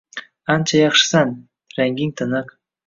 [0.53, 1.37] Ancha yaxshisan,
[1.77, 2.55] ranging tiniq.